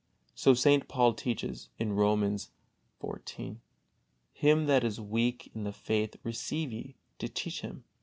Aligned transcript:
So 0.33 0.55
St. 0.55 0.87
Paul 0.87 1.13
teaches, 1.13 1.69
Romans 1.79 2.49
xiv: 2.99 3.57
"Him 4.33 4.65
that 4.65 4.83
is 4.83 4.99
weak 4.99 5.51
in 5.53 5.63
the 5.63 5.71
faith 5.71 6.15
receive 6.23 6.71
ye, 6.71 6.95
to 7.19 7.29
teach 7.29 7.61
him." 7.61 7.83